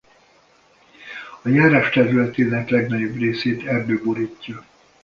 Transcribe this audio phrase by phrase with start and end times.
[1.41, 4.63] A járás területének legnagyobb részét erdő borítja.